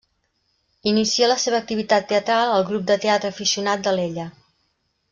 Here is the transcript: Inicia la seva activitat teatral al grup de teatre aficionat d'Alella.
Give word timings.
Inicia 0.91 1.27
la 1.29 1.35
seva 1.43 1.59
activitat 1.65 2.09
teatral 2.13 2.55
al 2.57 2.67
grup 2.73 2.91
de 2.93 2.99
teatre 3.07 3.33
aficionat 3.37 3.85
d'Alella. 3.89 4.31